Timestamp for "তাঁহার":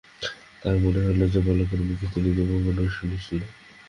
0.61-0.77